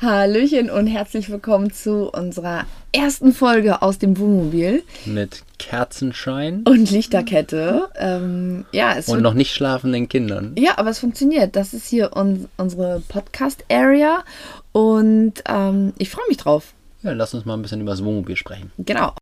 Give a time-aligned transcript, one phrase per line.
[0.00, 7.88] Hallöchen und herzlich willkommen zu unserer ersten Folge aus dem Wohnmobil Mit Kerzenschein und Lichterkette.
[7.94, 10.56] Ähm, ja, es und noch nicht schlafenden Kindern.
[10.58, 11.54] ja, aber es funktioniert.
[11.54, 14.24] Das ist hier un unsere Podcast-Area
[14.72, 16.74] und ähm, ich freue mich drauf.
[17.02, 18.72] Ja, lass uns mal ein bisschen über das Wohnmobil sprechen.
[18.78, 19.14] Genau.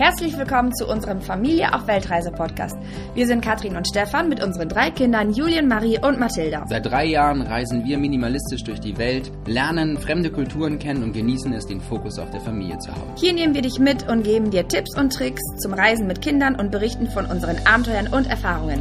[0.00, 2.78] Herzlich willkommen zu unserem Familie auf Weltreise Podcast.
[3.14, 6.64] Wir sind Katrin und Stefan mit unseren drei Kindern Julien, Marie und Mathilda.
[6.68, 11.52] Seit drei Jahren reisen wir minimalistisch durch die Welt, lernen fremde Kulturen kennen und genießen
[11.52, 13.12] es, den Fokus auf der Familie zu haben.
[13.16, 16.54] Hier nehmen wir dich mit und geben dir Tipps und Tricks zum Reisen mit Kindern
[16.54, 18.80] und berichten von unseren Abenteuern und Erfahrungen.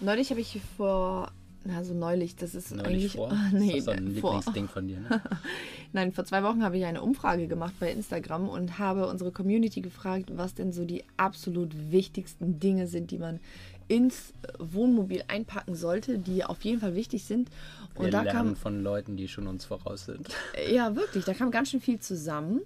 [0.00, 1.32] Neulich habe ich vor,
[1.74, 3.32] also neulich, das ist Neulich eigentlich, vor.
[3.32, 4.34] Ah, nee, das ist doch ein vor.
[4.34, 5.22] Lieblingsding von dir, ne?
[5.92, 9.80] Nein, vor zwei Wochen habe ich eine Umfrage gemacht bei Instagram und habe unsere Community
[9.80, 13.40] gefragt, was denn so die absolut wichtigsten Dinge sind, die man
[13.88, 17.50] ins Wohnmobil einpacken sollte, die auf jeden Fall wichtig sind.
[17.94, 20.28] Und Wir da lernen kam, von Leuten, die schon uns voraus sind.
[20.70, 22.60] ja wirklich, da kam ganz schön viel zusammen.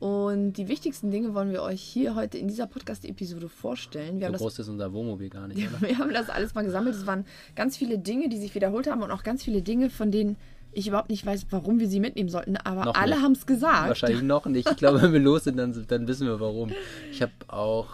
[0.00, 4.16] Und die wichtigsten Dinge wollen wir euch hier heute in dieser Podcast-Episode vorstellen.
[4.16, 5.80] Wir So haben das groß ist unser Wohnmobil gar nicht, oder?
[5.88, 6.94] wir haben das alles mal gesammelt.
[6.94, 7.24] Es waren
[7.56, 10.36] ganz viele Dinge, die sich wiederholt haben und auch ganz viele Dinge, von denen
[10.72, 12.56] ich überhaupt nicht weiß, warum wir sie mitnehmen sollten.
[12.56, 13.88] Aber Noch alle haben es gesagt.
[13.88, 14.68] Wahrscheinlich noch nicht.
[14.68, 16.70] Ich glaube, wenn wir los sind, dann, dann wissen wir warum.
[17.12, 17.86] Ich habe auch.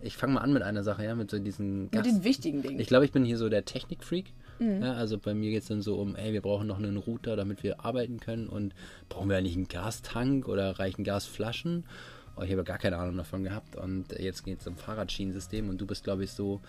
[0.00, 2.62] Ich fange mal an mit einer Sache, ja, mit so diesen Mit Gas- den wichtigen
[2.62, 2.78] Dingen.
[2.78, 4.32] Ich glaube, ich bin hier so der Technikfreak.
[4.58, 4.82] Mhm.
[4.82, 7.36] Ja, also bei mir geht es dann so um, ey, wir brauchen noch einen Router,
[7.36, 8.48] damit wir arbeiten können.
[8.48, 8.74] Und
[9.08, 11.84] brauchen wir eigentlich einen Gastank oder reichen Gasflaschen?
[12.36, 13.76] Oh, ich habe gar keine Ahnung davon gehabt.
[13.76, 15.68] Und jetzt geht es um Fahrradschienensystem.
[15.68, 16.60] Und du bist, glaube ich, so,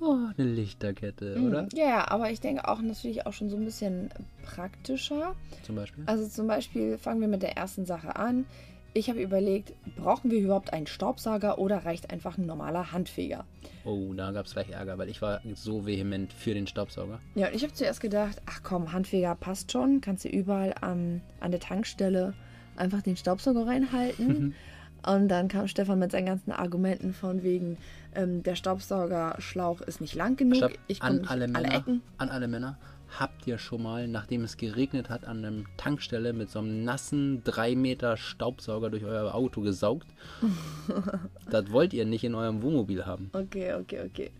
[0.00, 1.68] oh, eine Lichterkette, oder?
[1.74, 4.10] Ja, ja, aber ich denke auch natürlich auch schon so ein bisschen
[4.42, 5.34] praktischer.
[5.62, 6.04] Zum Beispiel.
[6.06, 8.46] Also zum Beispiel fangen wir mit der ersten Sache an.
[8.94, 13.46] Ich habe überlegt, brauchen wir überhaupt einen Staubsauger oder reicht einfach ein normaler Handfeger?
[13.84, 17.18] Oh, da gab es gleich Ärger, weil ich war so vehement für den Staubsauger.
[17.34, 21.22] Ja, und ich habe zuerst gedacht, ach komm, Handfeger passt schon, kannst du überall am,
[21.40, 22.34] an der Tankstelle
[22.76, 24.54] einfach den Staubsauger reinhalten.
[25.06, 27.78] und dann kam Stefan mit seinen ganzen Argumenten von wegen,
[28.14, 30.58] ähm, der Staubsaugerschlauch ist nicht lang genug.
[30.58, 32.02] Stopp, ich an alle Männer, Ecken.
[32.18, 32.76] an alle Männer,
[33.18, 37.42] habt ihr schon mal, nachdem es geregnet hat, an einer Tankstelle mit so einem nassen
[37.44, 40.06] 3 Meter Staubsauger durch euer Auto gesaugt?
[41.50, 43.30] das wollt ihr nicht in eurem Wohnmobil haben.
[43.32, 44.30] Okay, okay, okay.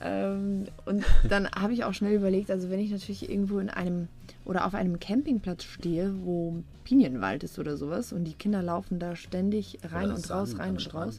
[0.00, 4.08] Ähm, und dann habe ich auch schnell überlegt, also wenn ich natürlich irgendwo in einem
[4.44, 9.16] oder auf einem Campingplatz stehe, wo Pinienwald ist oder sowas und die Kinder laufen da
[9.16, 11.18] ständig rein Oder und raus, rein und raus.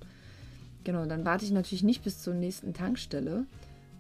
[0.84, 3.46] Genau, dann warte ich natürlich nicht bis zur nächsten Tankstelle,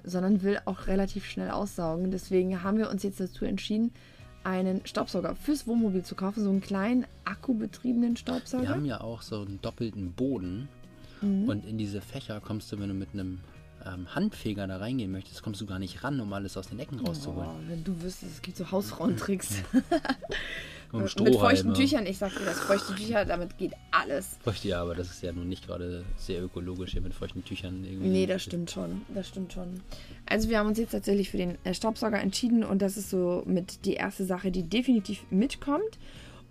[0.03, 2.11] sondern will auch relativ schnell aussaugen.
[2.11, 3.91] Deswegen haben wir uns jetzt dazu entschieden,
[4.43, 8.63] einen Staubsauger fürs Wohnmobil zu kaufen, so einen kleinen akkubetriebenen Staubsauger.
[8.63, 10.67] Wir haben ja auch so einen doppelten Boden
[11.21, 11.47] Mhm.
[11.47, 13.39] und in diese Fächer kommst du, wenn du mit einem
[13.85, 16.99] ähm, Handfeger da reingehen möchtest, kommst du gar nicht ran, um alles aus den Ecken
[16.99, 17.49] rauszuholen.
[17.49, 19.55] Oh, wenn du wüsstest, es gibt so Hausfrauentricks.
[20.93, 21.39] Um Mit Strohhalme.
[21.39, 24.37] feuchten Tüchern, ich sag dir das, feuchte Tücher, damit geht alles.
[24.43, 27.83] Feuchte, ja, aber das ist ja nun nicht gerade sehr ökologisch hier mit feuchten Tüchern
[27.83, 28.09] irgendwie.
[28.09, 29.01] Nee, das stimmt schon.
[29.13, 29.81] Das stimmt schon.
[30.27, 33.41] Also wir haben uns jetzt tatsächlich für den äh, Staubsauger entschieden und das ist so
[33.47, 35.97] mit die erste Sache, die definitiv mitkommt.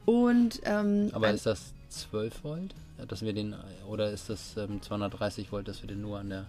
[0.07, 2.75] Und ähm, Aber ist das 12 Volt?
[3.07, 3.55] Dass wir den,
[3.89, 6.47] oder ist das ähm, 230 Volt, dass wir den nur an der.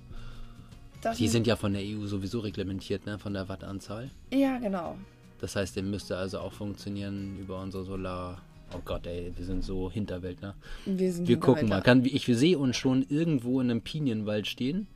[1.02, 3.20] das Die sind ja von der EU sowieso reglementiert, ne?
[3.20, 4.09] Von der Wattanzahl.
[4.32, 4.98] ja genau.
[5.44, 8.42] Das heißt, der müsste also auch funktionieren über unsere Solar.
[8.74, 10.54] Oh Gott, ey, wir sind so Hinterwelt, ne?
[10.86, 11.84] Wir sind Wir gucken mal.
[11.84, 12.09] Hinterwäldler.
[12.09, 14.88] Kann, ich sehe uns schon irgendwo in einem Pinienwald stehen.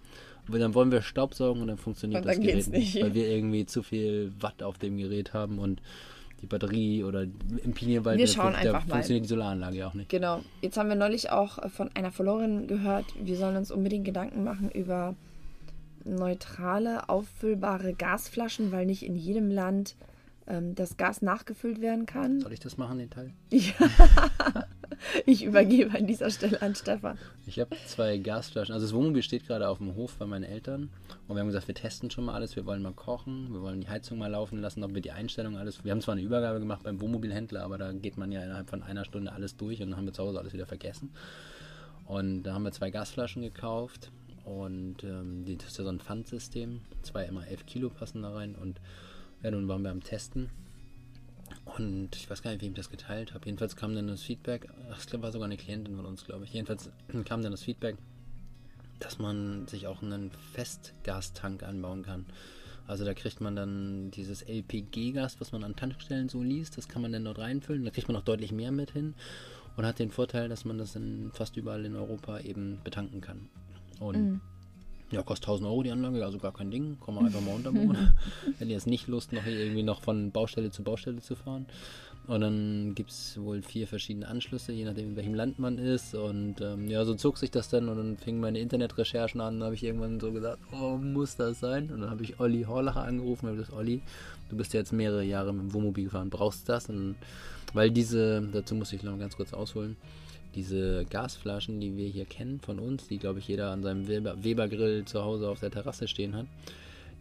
[0.47, 2.95] Und dann wollen wir Staubsaugen und dann funktioniert Und das dann Gerät geht's nicht.
[3.03, 5.81] Weil wir irgendwie zu viel Watt auf dem Gerät haben und
[6.41, 8.93] die Batterie oder im Pinienwald, Wir schauen einfach mal.
[8.93, 10.07] funktioniert die Solaranlage ja auch nicht.
[10.07, 10.43] Genau.
[10.61, 14.71] Jetzt haben wir neulich auch von einer Verlorenen gehört, wir sollen uns unbedingt Gedanken machen
[14.71, 15.13] über
[16.05, 19.95] neutrale, auffüllbare Gasflaschen, weil nicht in jedem Land
[20.47, 22.39] ähm, das Gas nachgefüllt werden kann.
[22.41, 23.33] Soll ich das machen, den Teil?
[23.51, 24.65] Ja.
[25.25, 27.17] ich übergebe an dieser Stelle an Stefan.
[27.45, 28.73] Ich habe zwei Gasflaschen.
[28.73, 30.89] Also das Wohnmobil steht gerade auf dem Hof bei meinen Eltern.
[31.27, 32.55] Und wir haben gesagt, wir testen schon mal alles.
[32.55, 33.53] Wir wollen mal kochen.
[33.53, 35.83] Wir wollen die Heizung mal laufen lassen, ob wir die Einstellung alles.
[35.83, 38.81] Wir haben zwar eine Übergabe gemacht beim Wohnmobilhändler, aber da geht man ja innerhalb von
[38.81, 41.11] einer Stunde alles durch und dann haben wir zu Hause alles wieder vergessen.
[42.05, 44.11] Und da haben wir zwei Gasflaschen gekauft.
[44.45, 46.81] Und ähm, das ist ja so ein Pfandsystem.
[47.01, 48.55] Zwei immer 11 Kilo passen da rein.
[48.55, 48.79] Und
[49.43, 50.49] ja, nun waren wir am Testen.
[51.77, 53.45] Und ich weiß gar nicht, wem ich das geteilt habe.
[53.45, 56.53] Jedenfalls kam dann das Feedback, das war sogar eine Klientin von uns, glaube ich.
[56.53, 56.89] Jedenfalls
[57.25, 57.97] kam dann das Feedback,
[58.99, 62.25] dass man sich auch einen Festgastank anbauen kann.
[62.87, 67.01] Also da kriegt man dann dieses LPG-Gas, was man an Tankstellen so liest, das kann
[67.01, 67.83] man dann dort reinfüllen.
[67.83, 69.13] Da kriegt man auch deutlich mehr mit hin
[69.75, 73.49] und hat den Vorteil, dass man das in fast überall in Europa eben betanken kann.
[73.99, 74.15] Und
[75.09, 76.97] Ja, kostet 1000 Euro die Anlage, also gar kein Ding.
[76.99, 78.13] Komm mal einfach mal unterbauen.
[78.59, 81.65] Wenn ihr jetzt nicht Lust, noch hier irgendwie noch von Baustelle zu Baustelle zu fahren.
[82.27, 86.13] Und dann gibt es wohl vier verschiedene Anschlüsse, je nachdem, in welchem Land man ist.
[86.13, 89.61] Und ähm, ja, so zog sich das dann und dann fingen meine Internetrecherchen an.
[89.61, 91.89] Da habe ich irgendwann so gesagt, oh, muss das sein?
[91.89, 94.01] Und dann habe ich Olli Horlacher angerufen und habe gesagt, Olli,
[94.49, 96.89] du bist ja jetzt mehrere Jahre mit dem Wohnmobil gefahren, brauchst du das?
[96.89, 97.15] Und
[97.73, 99.97] weil diese, dazu muss ich noch ganz kurz ausholen,
[100.55, 104.43] diese Gasflaschen, die wir hier kennen von uns, die glaube ich jeder an seinem Weber,
[104.43, 106.47] Webergrill zu Hause auf der Terrasse stehen hat,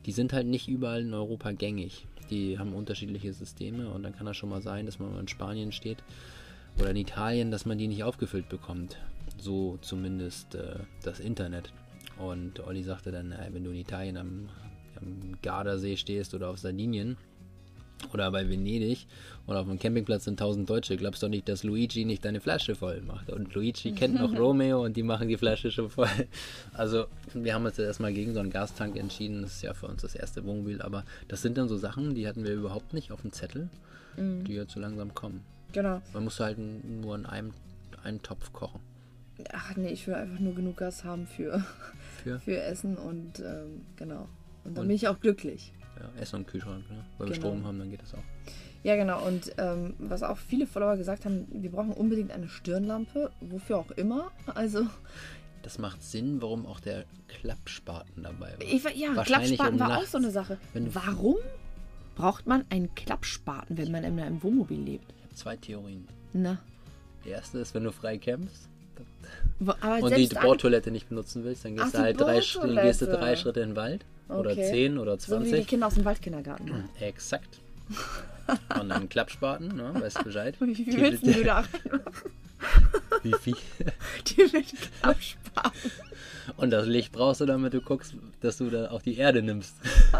[0.06, 2.06] die sind halt nicht überall in Europa gängig.
[2.30, 5.28] Die haben unterschiedliche Systeme und dann kann das schon mal sein, dass man mal in
[5.28, 5.98] Spanien steht
[6.78, 8.96] oder in Italien, dass man die nicht aufgefüllt bekommt.
[9.38, 11.72] So zumindest äh, das Internet.
[12.18, 14.48] Und Olli sagte dann, äh, wenn du in Italien am,
[15.00, 17.16] am Gardasee stehst oder auf Sardinien,
[18.12, 19.06] oder bei Venedig
[19.46, 22.40] oder auf dem Campingplatz sind tausend Deutsche, glaubst du doch nicht, dass Luigi nicht deine
[22.40, 23.30] Flasche voll macht.
[23.30, 26.08] Und Luigi kennt noch Romeo und die machen die Flasche schon voll.
[26.74, 29.42] Also wir haben uns jetzt erstmal gegen so einen Gastank entschieden.
[29.42, 32.26] Das ist ja für uns das erste Wohnmobil, aber das sind dann so Sachen, die
[32.26, 33.68] hatten wir überhaupt nicht auf dem Zettel,
[34.16, 34.44] mhm.
[34.44, 35.42] die jetzt so langsam kommen.
[35.72, 36.00] Genau.
[36.12, 37.52] Man muss halt nur in einem,
[38.02, 38.80] einem Topf kochen.
[39.52, 41.64] Ach nee, ich will einfach nur genug Gas haben für,
[42.22, 42.40] für?
[42.44, 44.28] für Essen und ähm, genau.
[44.64, 44.88] Und dann und?
[44.88, 45.72] bin ich auch glücklich.
[46.16, 47.04] Essen und Kühlschrank, ne?
[47.18, 47.28] Weil genau.
[47.28, 48.22] wir Strom haben, dann geht das auch.
[48.82, 49.26] Ja, genau.
[49.26, 53.90] Und ähm, was auch viele Follower gesagt haben, wir brauchen unbedingt eine Stirnlampe, wofür auch
[53.92, 54.30] immer.
[54.54, 54.86] Also.
[55.62, 58.62] Das macht Sinn, warum auch der Klappspaten dabei war.
[58.62, 60.58] Ich, ja, Klappspaten um war nachts, auch so eine Sache.
[60.74, 61.36] warum
[62.14, 65.12] braucht man einen Klappspaten, wenn man in einem Wohnmobil lebt?
[65.16, 66.06] Ich habe zwei Theorien.
[66.32, 66.58] Na.
[67.24, 68.68] Die erste ist, wenn du frei kämpfst.
[69.80, 72.40] Aber und die Bordtoilette nicht benutzen willst, dann gehst, Ach, du halt drei,
[72.82, 74.04] gehst du drei Schritte in den Wald.
[74.28, 74.38] Okay.
[74.38, 75.48] Oder 10 oder 20.
[75.48, 76.88] So wie die Kinder aus dem Waldkindergarten.
[77.00, 77.60] Exakt.
[78.80, 79.94] Und dann Klappspaten, ne?
[79.94, 80.54] weißt du Bescheid.
[80.60, 81.64] Wie viel willst du da
[83.22, 83.56] Wie viel?
[84.26, 84.66] Die mit
[85.00, 85.90] Klappspaten.
[86.56, 89.74] Und das Licht brauchst du, damit du guckst, dass du da auch die Erde nimmst.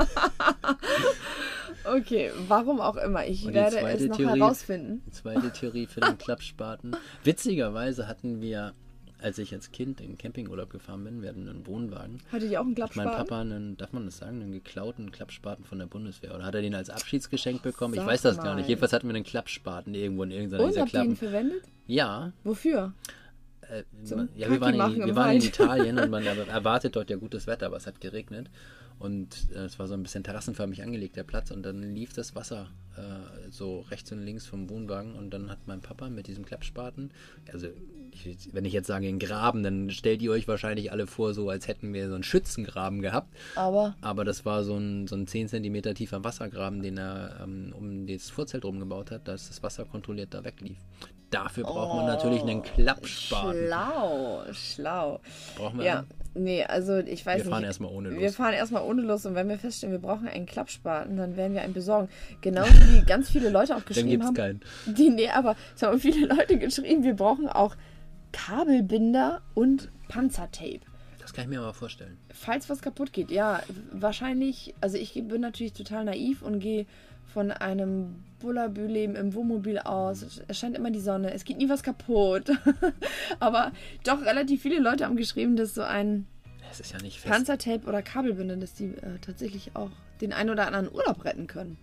[1.94, 3.26] okay, warum auch immer.
[3.26, 5.02] Ich werde es noch Theorie, herausfinden.
[5.06, 6.96] Die zweite Theorie für den Klappspaten.
[7.24, 8.74] Witzigerweise hatten wir
[9.20, 12.20] als ich als Kind in Campingurlaub gefahren bin, wir hatten einen Wohnwagen.
[12.30, 13.10] Hatte ich auch einen Klappspaten?
[13.10, 16.34] Mein Papa einen, darf man das sagen, einen geklauten Klappspaten von der Bundeswehr.
[16.34, 17.94] Oder hat er den als Abschiedsgeschenk bekommen?
[17.94, 18.42] Sag ich weiß das mal.
[18.44, 18.68] gar nicht.
[18.68, 21.06] Jedenfalls hatten wir einen Klappspaten irgendwo in irgendeiner Und, dieser habt Klappen.
[21.06, 21.62] Ihr ihn verwendet?
[21.86, 22.32] Ja.
[22.44, 22.92] Wofür?
[23.62, 23.82] Äh,
[24.36, 27.66] ja, wir waren, in, wir waren in Italien und man erwartet dort ja gutes Wetter,
[27.66, 28.48] aber es hat geregnet.
[28.98, 31.50] Und äh, es war so ein bisschen terrassenförmig angelegt, der Platz.
[31.50, 35.14] Und dann lief das Wasser äh, so rechts und links vom Wohnwagen.
[35.14, 37.10] Und dann hat mein Papa mit diesem Klappspaten,
[37.52, 37.69] also
[38.12, 41.50] ich, wenn ich jetzt sage einen Graben, dann stellt ihr euch wahrscheinlich alle vor, so
[41.50, 43.37] als hätten wir so einen Schützengraben gehabt.
[43.54, 43.94] Aber?
[44.00, 48.06] Aber das war so ein, so ein 10 cm tiefer Wassergraben, den er ähm, um
[48.06, 50.78] das Vorzelt rumgebaut hat, dass das Wasser kontrolliert da weglief.
[51.31, 53.66] Dafür braucht oh, man natürlich einen Klappspaten.
[53.66, 55.20] Schlau, schlau.
[55.56, 56.04] Brauchen wir ja.
[56.36, 57.46] Nee, also ich weiß nicht.
[57.46, 58.20] Wir fahren erstmal ohne los.
[58.20, 61.54] Wir fahren erstmal ohne los und wenn wir feststellen, wir brauchen einen Klappspaten, dann werden
[61.54, 62.08] wir einen besorgen.
[62.40, 64.34] Genauso wie ganz viele Leute auch geschrieben dann gibt's haben.
[64.34, 64.94] Keinen.
[64.96, 67.76] Die, nee, aber es haben viele Leute geschrieben, wir brauchen auch
[68.32, 70.80] Kabelbinder und Panzertape.
[71.18, 72.18] Das kann ich mir aber vorstellen.
[72.30, 76.86] Falls was kaputt geht, ja, wahrscheinlich, also ich bin natürlich total naiv und gehe
[77.32, 80.40] von einem Bullabü-Leben im Wohnmobil aus.
[80.46, 81.32] Es scheint immer die Sonne.
[81.32, 82.50] Es geht nie was kaputt.
[83.40, 83.73] Aber
[84.05, 86.26] doch relativ viele Leute haben geschrieben, dass so ein
[86.78, 89.90] ja Panzertape oder Kabelbinder, dass die äh, tatsächlich auch
[90.20, 91.78] den einen oder anderen Urlaub retten können.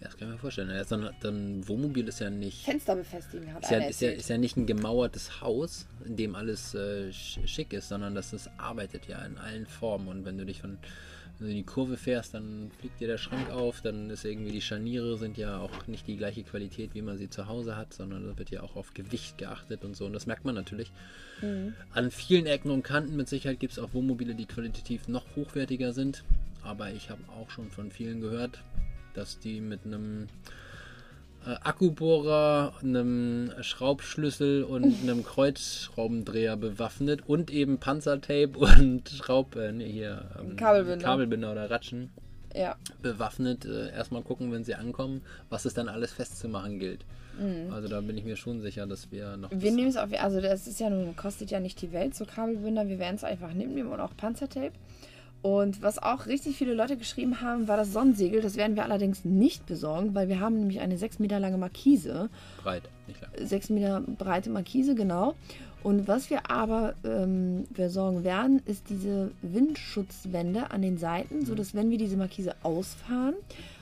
[0.00, 0.70] Ja, das kann ich mir vorstellen.
[0.70, 2.64] Ja, so ein, Wohnmobil ist ja nicht.
[2.64, 6.34] Fenster befestigen hat ist ja, ist ja, ist ja, nicht ein gemauertes Haus, in dem
[6.34, 10.08] alles äh, schick ist, sondern das ist, arbeitet ja in allen Formen.
[10.08, 10.78] Und wenn du dich von
[11.38, 14.52] wenn du in die Kurve fährst, dann fliegt dir der Schrank auf, dann ist irgendwie
[14.52, 17.92] die Scharniere sind ja auch nicht die gleiche Qualität, wie man sie zu Hause hat,
[17.92, 20.06] sondern da wird ja auch auf Gewicht geachtet und so.
[20.06, 20.92] Und das merkt man natürlich.
[21.40, 21.74] Mhm.
[21.92, 25.92] An vielen Ecken und Kanten mit Sicherheit gibt es auch Wohnmobile, die qualitativ noch hochwertiger
[25.92, 26.24] sind.
[26.62, 28.62] Aber ich habe auch schon von vielen gehört,
[29.14, 30.28] dass die mit einem
[31.62, 40.30] Akkubohrer, einem Schraubschlüssel und einem Kreuzschraubendreher bewaffnet und eben Panzertape und Schraub, äh, nee, hier,
[40.38, 41.04] ähm, Kabelbinder.
[41.04, 42.10] Kabelbinder oder Ratschen
[42.54, 42.76] ja.
[43.02, 43.64] bewaffnet.
[43.64, 47.04] Äh, erstmal gucken, wenn sie ankommen, was es dann alles festzumachen gilt.
[47.38, 47.72] Mhm.
[47.72, 49.50] Also da bin ich mir schon sicher, dass wir noch.
[49.52, 52.24] Wir nehmen es auf, also das ist ja nun, kostet ja nicht die Welt, so
[52.24, 52.88] Kabelbinder.
[52.88, 54.72] Wir werden es einfach nehmen und auch Panzertape.
[55.42, 58.40] Und was auch richtig viele Leute geschrieben haben, war das Sonnensegel.
[58.40, 62.30] Das werden wir allerdings nicht besorgen, weil wir haben nämlich eine 6 Meter lange Markise.
[62.62, 63.30] Breit, nicht lang.
[63.36, 65.34] 6 Meter breite Markise, genau.
[65.82, 71.46] Und was wir aber ähm, besorgen werden, ist diese Windschutzwände an den Seiten, mhm.
[71.46, 73.34] sodass wenn wir diese Markise ausfahren,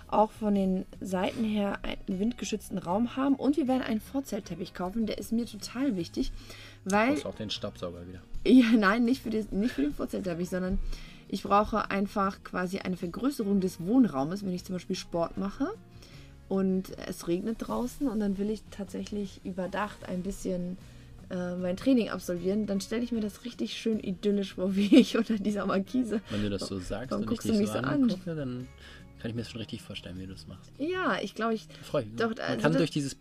[0.09, 3.35] auch von den Seiten her einen windgeschützten Raum haben.
[3.35, 6.33] Und wir werden einen Vorzeltteppich kaufen, der ist mir total wichtig,
[6.85, 7.17] weil...
[7.17, 8.21] Du auch den Staubsauger wieder.
[8.47, 10.79] Ja, nein, nicht für, den, nicht für den Vorzeltteppich, sondern
[11.33, 15.69] Ich brauche einfach quasi eine Vergrößerung des Wohnraumes, wenn ich zum Beispiel Sport mache
[16.49, 20.77] und es regnet draußen und dann will ich tatsächlich überdacht ein bisschen
[21.31, 25.17] äh, mein Training absolvieren, dann stelle ich mir das richtig schön idyllisch vor, wie ich
[25.17, 26.21] unter dieser Markise.
[26.31, 28.03] Wenn du das so sagst Warum und ich guckst du dich mich so so an?
[28.03, 28.67] angucke, dann
[29.21, 30.73] kann ich mir das schon richtig vorstellen, wie du das machst.
[30.79, 31.69] Ja, ich glaube, ich.
[31.81, 32.17] Ich mich.
[32.17, 33.17] Doch, Man also kann das- durch dieses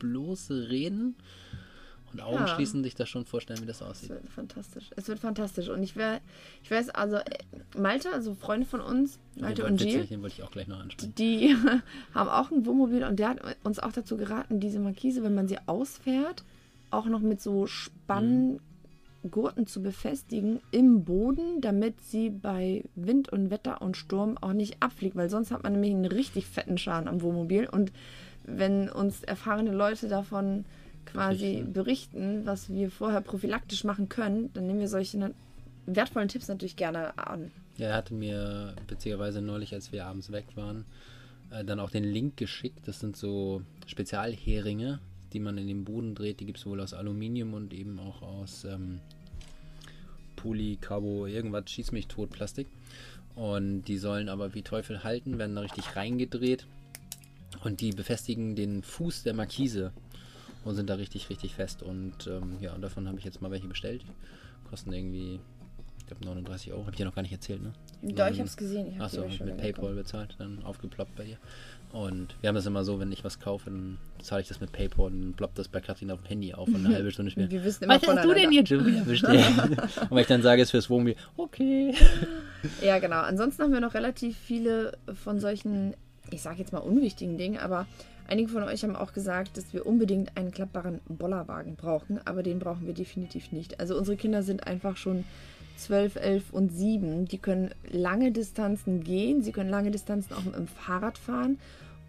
[0.00, 1.14] bloße Reden
[2.12, 2.46] und Augen Ja.
[2.46, 4.10] schließen sich da schon vorstellen, wie das Es aussieht.
[4.10, 4.90] wird fantastisch.
[4.96, 5.68] Es wird fantastisch.
[5.68, 6.20] Und ich wär,
[6.62, 7.24] ich weiß, also äh,
[7.78, 11.14] Malte, also Freunde von uns, Malte und Jill, Den wollte ich auch gleich noch ansprechen.
[11.16, 11.56] die
[12.14, 15.48] haben auch ein Wohnmobil und der hat uns auch dazu geraten, diese Markise, wenn man
[15.48, 16.44] sie ausfährt,
[16.90, 23.80] auch noch mit so Spanngurten zu befestigen im Boden, damit sie bei Wind und Wetter
[23.82, 27.22] und Sturm auch nicht abfliegt, weil sonst hat man nämlich einen richtig fetten Schaden am
[27.22, 27.92] Wohnmobil und
[28.44, 30.64] wenn uns erfahrene Leute davon
[31.06, 32.46] quasi Berichten.
[32.46, 35.34] was wir vorher prophylaktisch machen können, dann nehmen wir solche
[35.86, 37.50] wertvollen Tipps natürlich gerne an.
[37.78, 40.84] Ja, er hatte mir witzigerweise neulich, als wir abends weg waren,
[41.50, 42.86] äh, dann auch den Link geschickt.
[42.86, 45.00] Das sind so Spezialheringe,
[45.32, 46.40] die man in den Boden dreht.
[46.40, 49.00] Die gibt es wohl aus Aluminium und eben auch aus ähm,
[50.36, 52.66] Polycarbo, irgendwas, schieß mich tot, Plastik.
[53.34, 56.66] Und die sollen aber wie Teufel halten, werden da richtig reingedreht.
[57.64, 59.92] Und die befestigen den Fuß der Markise
[60.64, 61.82] und sind da richtig, richtig fest.
[61.82, 64.04] Und ähm, ja, und davon habe ich jetzt mal welche bestellt.
[64.68, 65.40] Kosten irgendwie,
[65.98, 66.82] ich glaube 39 Euro.
[66.82, 67.72] Habe ich dir noch gar nicht erzählt, ne?
[68.02, 68.88] Doch, ich habe es gesehen.
[68.88, 69.58] Ich hab's Achso, schon mit.
[69.58, 71.38] PayPal bezahlt, dann aufgeploppt bei dir.
[71.92, 74.72] Und wir haben das immer so, wenn ich was kaufe, dann zahle ich das mit
[74.72, 77.50] PayPal und ploppt das bei Katrin auf dem Handy auf und eine halbe Stunde später.
[77.50, 79.44] Wir wissen immer Was hast du denn jetzt schon wieder bestellt?
[80.00, 81.94] und wenn ich dann sage, es fürs Wohnmobil, okay.
[82.82, 83.20] Ja, genau.
[83.20, 85.94] Ansonsten haben wir noch relativ viele von solchen,
[86.30, 87.86] ich sage jetzt mal unwichtigen Dingen, aber
[88.32, 92.58] einige von euch haben auch gesagt, dass wir unbedingt einen klappbaren Bollerwagen brauchen, aber den
[92.58, 93.78] brauchen wir definitiv nicht.
[93.78, 95.24] Also unsere Kinder sind einfach schon
[95.76, 97.26] 12, 11 und 7.
[97.26, 101.58] Die können lange Distanzen gehen, sie können lange Distanzen auch mit dem Fahrrad fahren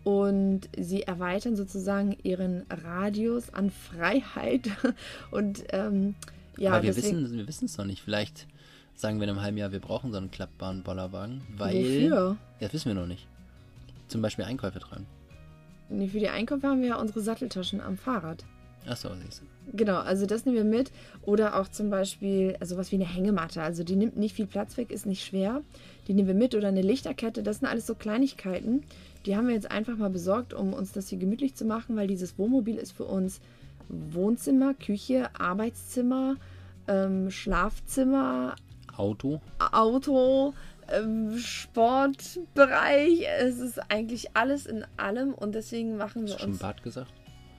[0.05, 4.69] und sie erweitern sozusagen ihren Radius an Freiheit
[5.31, 6.15] und ähm,
[6.57, 8.01] ja, Aber wir deswegen, wissen wir wissen es noch nicht.
[8.01, 8.47] Vielleicht
[8.95, 11.75] sagen wir in einem halben Jahr, wir brauchen so einen klappbaren Bollerwagen, weil.
[11.75, 12.37] Wofür?
[12.59, 13.27] Das wissen wir noch nicht.
[14.07, 15.07] Zum Beispiel Einkäufe tragen.
[15.93, 18.43] Nee, für die Einkäufe haben wir ja unsere Satteltaschen am Fahrrad.
[18.87, 19.77] Achso, siehst du.
[19.77, 20.91] Genau, also das nehmen wir mit.
[21.21, 23.61] Oder auch zum Beispiel also sowas wie eine Hängematte.
[23.61, 25.61] Also die nimmt nicht viel Platz weg, ist nicht schwer.
[26.07, 26.55] Die nehmen wir mit.
[26.55, 27.43] Oder eine Lichterkette.
[27.43, 28.83] Das sind alles so Kleinigkeiten.
[29.25, 32.07] Die haben wir jetzt einfach mal besorgt, um uns das hier gemütlich zu machen, weil
[32.07, 33.39] dieses Wohnmobil ist für uns
[33.87, 36.35] Wohnzimmer, Küche, Arbeitszimmer,
[36.87, 38.55] ähm, Schlafzimmer,
[38.97, 39.41] Auto.
[39.71, 40.53] Auto,
[41.37, 43.25] Sportbereich.
[43.39, 46.83] Es ist eigentlich alles in allem und deswegen machen Hast wir du schon uns Bad
[46.83, 47.11] gesagt?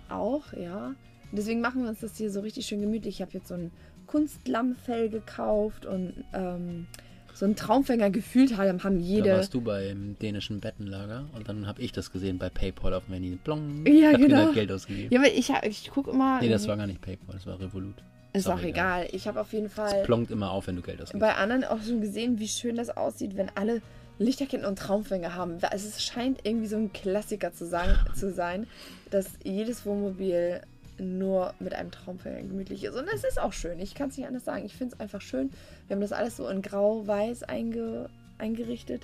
[0.09, 0.95] auch, ja.
[1.33, 3.16] Deswegen machen wir uns das hier so richtig schön gemütlich.
[3.16, 3.73] Ich habe jetzt so ein
[4.07, 6.87] Kunstlammfell gekauft und ähm,
[7.33, 9.33] so einen Traumfänger gefühlt haben, haben Da jede.
[9.33, 13.14] warst du beim dänischen Bettenlager und dann habe ich das gesehen bei PayPal auf dem
[13.14, 13.38] Handy.
[13.43, 13.85] Blong.
[13.87, 14.52] Ja, genau.
[14.52, 15.12] Geld ausgegeben.
[15.12, 16.40] Ja, aber ich, ich gucke immer.
[16.40, 17.97] Nee, das war gar nicht PayPal, das war Revolut.
[18.35, 19.07] Ist auch egal.
[19.12, 21.21] Ich habe auf jeden Es Fall plonkt immer auf, wenn du Geld ausgibst.
[21.21, 23.81] bei anderen auch schon gesehen, wie schön das aussieht, wenn alle
[24.19, 25.59] Lichterketten und Traumfänger haben.
[25.62, 28.67] Also es scheint irgendwie so ein Klassiker zu, sagen, zu sein,
[29.11, 30.61] dass jedes Wohnmobil
[30.99, 32.95] nur mit einem Traumfänger gemütlich ist.
[32.95, 33.79] Und es ist auch schön.
[33.81, 34.64] Ich kann es nicht anders sagen.
[34.64, 35.50] Ich finde es einfach schön.
[35.87, 39.03] Wir haben das alles so in grau-weiß einge eingerichtet.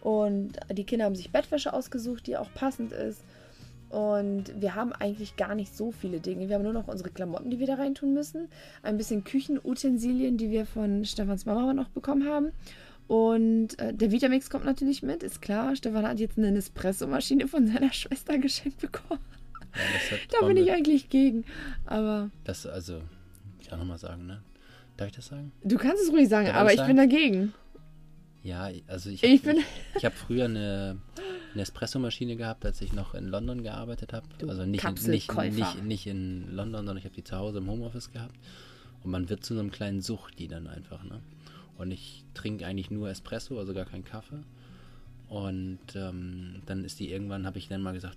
[0.00, 3.22] Und die Kinder haben sich Bettwäsche ausgesucht, die auch passend ist.
[3.94, 6.48] Und wir haben eigentlich gar nicht so viele Dinge.
[6.48, 8.48] Wir haben nur noch unsere Klamotten, die wir da reintun müssen.
[8.82, 12.50] Ein bisschen Küchenutensilien, die wir von Stefans Mama noch bekommen haben.
[13.06, 15.76] Und äh, der Vitamix kommt natürlich mit, ist klar.
[15.76, 19.20] Stefan hat jetzt eine Nespresso-Maschine von seiner Schwester geschenkt bekommen.
[19.74, 20.60] Ja, Da bin Bombe.
[20.62, 21.44] ich eigentlich gegen.
[21.86, 23.00] Aber Das, also,
[23.60, 24.42] ich kann nochmal sagen, ne?
[24.96, 25.52] Darf ich das sagen?
[25.62, 26.88] du kannst es ruhig sagen, Darf aber ich ich sagen?
[26.88, 27.54] bin dagegen.
[28.42, 29.64] Ja, also ich, Ich hab- bin- ich,
[29.96, 30.98] ich habe früher eine,
[31.54, 34.26] eine Espresso-Maschine gehabt, als ich noch in London gearbeitet habe.
[34.48, 37.68] Also nicht, in- nicht, nicht, nicht in London, sondern ich habe die zu Hause im
[37.68, 38.34] Homeoffice gehabt.
[39.02, 41.20] Und man wird zu so einem kleinen Suchti dann einfach, ne?
[41.76, 44.42] Und ich trinke eigentlich nur Espresso, also gar keinen Kaffee.
[45.28, 48.16] Und ähm, dann ist die irgendwann, habe ich dann mal gesagt,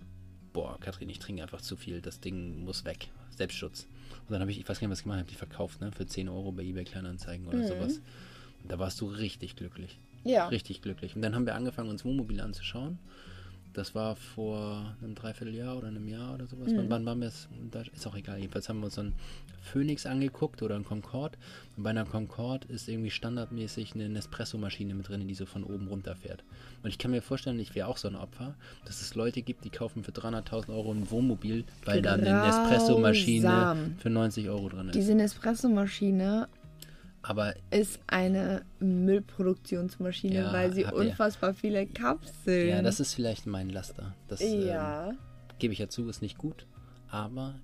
[0.53, 3.09] boah, Katrin, ich trinke einfach zu viel, das Ding muss weg.
[3.31, 3.87] Selbstschutz.
[4.27, 5.91] Und dann habe ich, ich weiß gar nicht, was ich gemacht habe, die verkauft, ne?
[5.91, 8.01] Für 10 Euro bei eBay Kleinanzeigen oder sowas.
[8.63, 9.97] Und da warst du richtig glücklich.
[10.23, 10.47] Ja.
[10.47, 11.15] Richtig glücklich.
[11.15, 12.99] Und dann haben wir angefangen, uns Wohnmobile anzuschauen.
[13.73, 16.69] Das war vor einem Dreivierteljahr oder einem Jahr oder sowas.
[16.75, 17.47] Wann, wann waren wir es?
[17.93, 18.39] Ist auch egal.
[18.39, 19.13] Jedenfalls haben wir uns so einen
[19.61, 21.37] Phoenix angeguckt oder einen Concorde.
[21.75, 25.89] Und bei einer Concorde ist irgendwie standardmäßig eine Nespresso-Maschine mit drin, die so von oben
[25.89, 26.43] runter fährt.
[26.81, 28.55] Und ich kann mir vorstellen, ich wäre auch so ein Opfer,
[28.85, 33.47] dass es Leute gibt, die kaufen für 300.000 Euro ein Wohnmobil, weil da eine Nespresso-Maschine
[33.47, 33.95] Grausam.
[33.99, 34.95] für 90 Euro drin ist.
[34.95, 36.47] Diese Nespresso-Maschine
[37.29, 42.69] Aber ist eine Müllproduktionsmaschine, Ja, weil sie unfassbar viele Kapseln.
[42.69, 44.13] ja, das ist vielleicht mein Laster.
[44.27, 45.11] Das ähm, Ja.
[45.59, 46.65] gebe ich ja zu, ist nicht gut.
[47.09, 47.55] Aber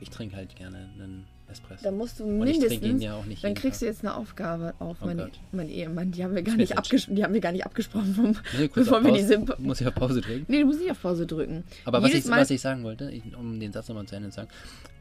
[0.00, 1.84] ich trinke halt gerne einen Espresso.
[1.84, 3.02] Da musst du Und ich trinke ihn mindestens.
[3.04, 3.86] ja auch nicht dann kriegst Tag.
[3.86, 5.40] du jetzt eine Aufgabe auf, Oh mein, Gott.
[5.52, 6.10] mein Ehemann.
[6.12, 9.02] Die haben wir gar nicht, abges die haben wir gar nicht abgesprochen, vom, Nee, bevor
[9.04, 10.44] wir die Simp Muss ich auf Pause drücken?
[10.48, 11.64] Nee, du musst nicht auf Pause drücken.
[11.84, 14.36] Aber was ich, was ich sagen wollte, ich, um den Satz nochmal zu Ende zu
[14.36, 14.48] sagen,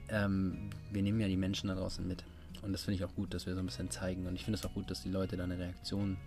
[0.09, 2.23] ähm, wir nehmen ja die Menschen da draußen mit.
[2.61, 4.27] Und das finde ich auch gut, dass wir so ein bisschen zeigen.
[4.27, 6.17] Und ich finde es auch gut, dass die Leute da eine Reaktion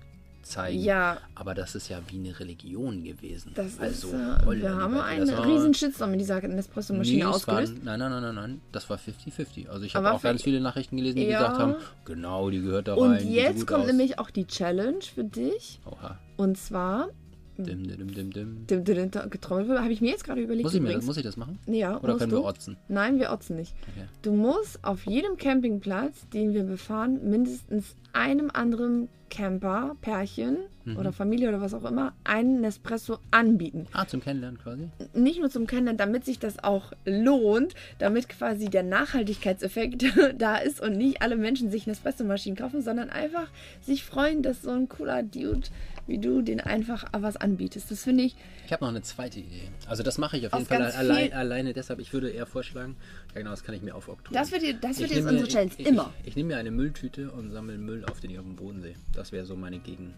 [0.42, 0.78] zeigen.
[0.82, 1.18] Ja.
[1.34, 3.52] Aber das ist ja wie eine Religion gewesen.
[3.54, 7.74] Das also, ist, äh, wir haben einen war- riesen Shitstorm in dieser Nespresso-Maschine Nee, ausgelöst.
[7.76, 8.60] Waren, nein, nein, nein, nein, nein.
[8.72, 9.68] Das war 50-50.
[9.70, 11.38] Also ich habe auch ganz viele Nachrichten gelesen, die Ja.
[11.38, 13.22] gesagt haben, genau, die gehört da rein.
[13.22, 13.86] Und jetzt kommt aus.
[13.86, 15.80] nämlich auch die Challenge für dich.
[15.86, 16.18] Oha.
[16.36, 17.08] Und zwar,
[17.56, 18.66] Dim, dim, dim, dim.
[18.66, 20.64] dim, dim, dim, getrommelt, habe ich mir jetzt gerade überlegt.
[20.64, 21.58] Muss ich, mir, muss ich das machen?
[21.66, 22.38] ja, Oder können du?
[22.38, 22.76] wir otzen?
[22.88, 23.74] Nein, wir otzen nicht.
[23.92, 24.06] Okay.
[24.22, 30.98] Du musst auf jedem Campingplatz, den wir befahren, mindestens einem anderen Camper, Pärchen Mhm.
[30.98, 33.86] oder Familie oder was auch immer, einen Nespresso anbieten.
[33.92, 34.90] Ah, zum Kennenlernen quasi?
[35.14, 40.04] Nicht nur zum Kennenlernen, damit sich das auch lohnt, damit quasi der Nachhaltigkeitseffekt
[40.38, 43.48] da ist und nicht alle Menschen sich Nespresso-Maschinen kaufen, sondern einfach
[43.80, 45.68] sich freuen, dass so ein cooler Dude
[46.06, 47.90] wie du den einfach was anbietest.
[47.90, 49.62] Das finde ich, Ich habe noch eine zweite Idee.
[49.88, 51.98] Also das mache ich auf jeden Fall allein, alleine deshalb.
[51.98, 52.96] Ich würde eher vorschlagen,
[53.34, 54.34] ja genau, das kann ich mir aufoktroyieren.
[54.34, 55.70] das wird, das wird Ich jetzt unsere Challenge.
[55.78, 56.12] ich, Immer.
[56.20, 58.82] Ich, ich nehme mir eine Mülltüte und sammle Müll auf, den ich auf dem Boden
[58.82, 58.96] sehe.
[59.24, 60.12] Das wäre so meine Gegen,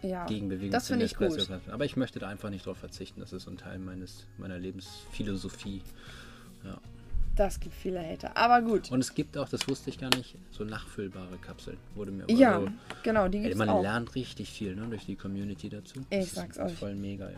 [0.00, 0.70] Ja, Gegenbewegung.
[0.70, 1.46] das finde ich gut.
[1.70, 3.20] Aber ich möchte da einfach nicht drauf verzichten.
[3.20, 5.82] Das ist so ein Teil meines, meiner Lebensphilosophie.
[6.64, 6.78] Ja.
[7.34, 8.34] Das gibt viele Hater.
[8.34, 8.90] Aber gut.
[8.90, 11.76] Und es gibt auch, das wusste ich gar nicht, so nachfüllbare Kapseln.
[11.94, 12.68] Wurde mir Ja, so,
[13.02, 13.82] genau, die Ey, gibt es man auch.
[13.82, 16.00] lernt richtig viel ne, durch die Community dazu.
[16.08, 16.72] Ich Das sag's ist euch.
[16.72, 17.36] Voll mega, ja.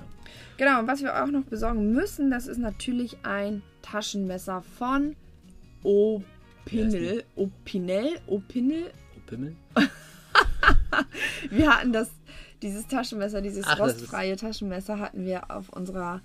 [0.56, 5.16] Genau, und was wir auch noch besorgen müssen, das ist natürlich ein Taschenmesser von
[5.82, 7.24] Opinel.
[7.34, 8.20] Opinel?
[8.28, 8.90] Opinel?
[9.16, 9.56] Oh, Pimmel?
[11.50, 12.10] Wir hatten das,
[12.62, 16.20] dieses Taschenmesser, dieses Ach, rostfreie Taschenmesser hatten wir auf unserer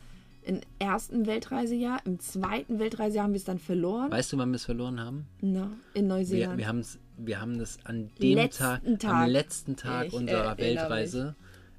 [0.46, 2.02] im ersten Weltreisejahr.
[2.06, 4.12] Im zweiten Weltreisejahr haben wir es dann verloren.
[4.12, 5.26] Weißt du, wann wir es verloren haben?
[5.42, 6.58] Na, in Wir, Neuseeland.
[6.58, 9.12] wir, haben's, wir haben das an dem Letzten Tag, Tag.
[9.14, 10.58] am letzten Tag Ich unserer erinnere
[10.90, 11.36] Weltreise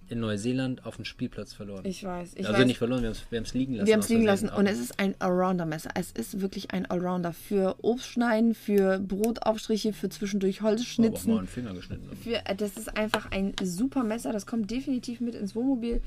[0.08, 1.84] in Neuseeland auf dem Spielplatz verloren.
[1.84, 2.34] ich weiß.
[2.34, 2.66] Ich also weiß.
[2.66, 3.86] nicht verloren, wir haben es liegen lassen.
[3.86, 5.90] Wir haben es liegen lassen und es ist ein Allrounder-Messer.
[5.94, 11.32] Es ist wirklich ein Allrounder für Obstschneiden, für Brotaufstriche, für zwischendurch Oh, aber auch Holzschnitzen.
[11.32, 12.16] mal einen Finger geschnitten.
[12.16, 14.32] Für, äh, das ist einfach ein super Messer.
[14.32, 16.00] Das kommt definitiv mit ins Wohnmobil.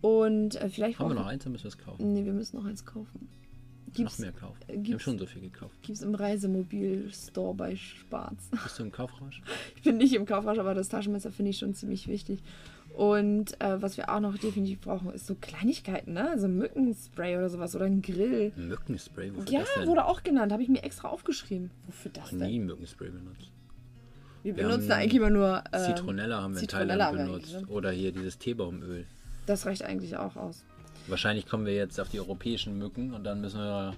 [0.00, 2.12] Und äh, vielleicht Haben wir noch eins, dann müssen wir es kaufen.
[2.12, 3.28] Nee, wir müssen noch eins kaufen.
[3.96, 4.56] Noch Gibt's, mehr kaufen.
[4.62, 5.74] äh, Wir haben gibt's- schon so viel gekauft.
[5.82, 8.48] gibt's im Reisemobil-Store bei Spatz.
[8.62, 9.40] Bist du im Kaufrausch?
[9.76, 12.42] Ich bin nicht im Kaufrausch, aber das Taschenmesser finde ich schon ziemlich wichtig.
[12.94, 16.30] Und äh, was wir auch noch definitiv brauchen, ist so Kleinigkeiten, ne?
[16.30, 18.52] Also Mückenspray oder sowas oder ein Grill.
[18.56, 20.52] Mückenspray, wofür Ja, wurde auch genannt.
[20.52, 21.70] Habe ich mir extra aufgeschrieben.
[21.86, 22.48] Wofür das Noch denn?
[22.48, 23.50] nie Mückenspray benutzt.
[24.44, 25.64] Wir Wir benutzen eigentlich immer nur.
[25.72, 27.52] ähm, Zitronella haben wir in Thailand benutzt.
[27.52, 27.66] ne?
[27.66, 29.06] Oder hier dieses Teebaumöl.
[29.46, 30.64] Das reicht eigentlich auch aus.
[31.06, 33.94] Wahrscheinlich kommen wir jetzt auf die europäischen Mücken und dann müssen wir.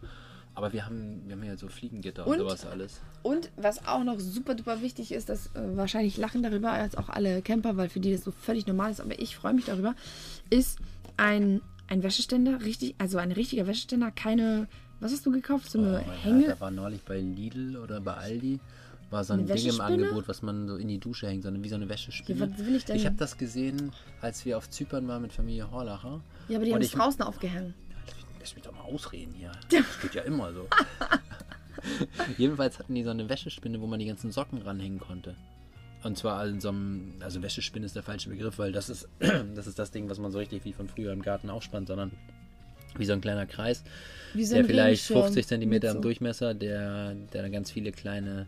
[0.55, 2.38] Aber wir haben, wir haben ja so Fliegengitter und, Und?
[2.38, 3.01] sowas alles.
[3.23, 7.11] Und was auch noch super duper wichtig ist, dass äh, wahrscheinlich lachen darüber als auch
[7.11, 9.95] alle Camper, weil für die das so völlig normal ist, aber ich freue mich darüber,
[10.49, 10.79] ist
[11.19, 14.66] ein, ein Wäscheständer, richtig, also ein richtiger Wäscheständer, keine,
[14.99, 15.71] was hast du gekauft?
[15.71, 16.47] So eine Oh, ja, Hänge.
[16.49, 18.59] da war neulich bei Lidl oder bei Aldi
[19.11, 19.81] war so ein Ding im?
[19.83, 22.40] Angebot, was man so in die Dusche hängt, so eine, wie so eine Wäschespinne.
[22.47, 22.97] Ja, was will ich denn?
[22.97, 23.92] Ich habe das gesehen,
[24.23, 26.23] als wir auf Zypern waren mit Familie Horlacher.
[26.49, 27.75] Ja, aber die haben es draußen aufgehängt.
[28.41, 29.51] Lass mich doch mal ausreden hier.
[29.71, 30.69] Das geht ja immer so.
[32.39, 35.35] Jedenfalls hatten die so eine Wäschespinne, wo man die ganzen Socken ranhängen konnte.
[36.05, 39.09] Und zwar in so einem, also Wäschespinne ist der falsche Begriff, weil das ist,
[39.55, 42.13] das ist das Ding, was man so richtig wie von früher im Garten aufspannt, sondern
[42.97, 43.83] wie so ein kleiner Kreis,
[44.33, 47.53] Wie so der ein vielleicht Regenschirm 50 Zentimeter mit im so- Durchmesser, der, der dann
[47.53, 48.47] ganz viele kleine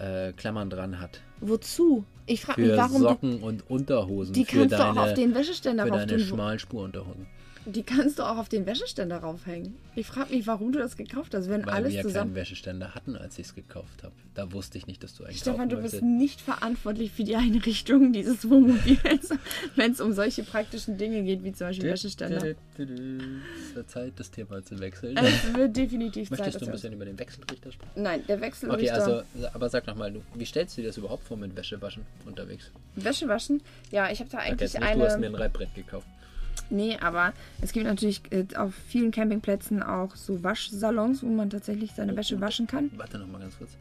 [0.00, 1.20] äh, Klammern dran hat.
[1.40, 2.04] Wozu?
[2.26, 4.34] Ich frage mich, warum du, Socken und Unterhosen.
[4.34, 6.18] die kannst du deine, auch auf den Wäscheständer für deine.
[6.18, 7.26] Schmalspurunterhosen.
[7.68, 9.74] Die kannst du auch auf den Wäscheständer raufhängen.
[9.96, 12.30] Ich frage mich, warum du das gekauft hast, wenn Weil alles wir ja zusammen.
[12.32, 14.14] keinen Wäscheständer hatten, als ich es gekauft habe.
[14.34, 18.12] Da wusste ich nicht, dass du einen Stefan, du bist nicht verantwortlich für die Einrichtung
[18.12, 19.30] dieses Wohnmobils,
[19.76, 22.54] wenn es um solche praktischen Dinge geht, wie zum Beispiel Wäscheständer.
[22.78, 25.16] Es wird Zeit, das Thema zu wechseln.
[25.16, 26.38] Es wird definitiv Zeit.
[26.38, 27.90] Möchtest du ein bisschen über den Wechselrichter sprechen?
[27.96, 28.94] Nein, der Okay, Wechselrichter.
[28.94, 29.22] also,
[29.54, 32.70] aber sag nochmal, wie stellst du dir das überhaupt vor mit Wäschewaschen unterwegs?
[32.94, 33.60] Wäsche waschen?
[33.90, 35.36] Ja, ich habe da eigentlich jetzt nicht, du hast mir eine.
[35.36, 36.06] ein Reibbrett gekauft.
[36.70, 41.92] Nee, aber es gibt natürlich äh, auf vielen Campingplätzen auch so Waschsalons, wo man tatsächlich
[41.92, 42.90] seine Wäsche waschen kann.
[42.96, 43.76] Warte nochmal ganz kurz.